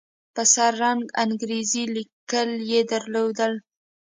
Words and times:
په 0.33 0.41
سره 0.53 0.77
رنگ 0.83 1.03
انګريزي 1.23 1.83
ليکل 1.95 2.49
يې 2.69 2.81
درلودل. 2.91 3.53